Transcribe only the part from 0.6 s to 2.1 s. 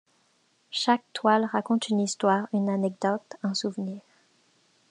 Chaque toile raconte une